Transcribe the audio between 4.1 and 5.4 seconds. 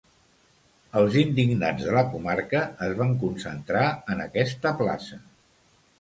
en aquesta plaça.